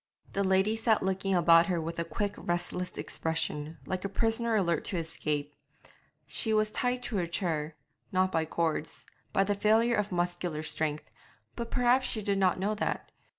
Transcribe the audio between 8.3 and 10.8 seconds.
by cords by the failure of muscular